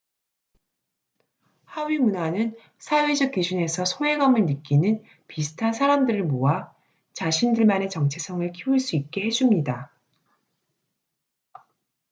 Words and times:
하위문화는 1.65 2.55
사회적 2.79 3.33
기준에서 3.33 3.85
소외감을 3.85 4.47
느끼는 4.47 5.03
비슷한 5.27 5.73
사람들을 5.73 6.23
모아 6.23 6.73
자신들만의 7.13 7.91
정체성을 7.91 8.51
키울 8.53 8.79
수 8.79 8.95
있게 8.95 9.25
해줍니다 9.27 9.91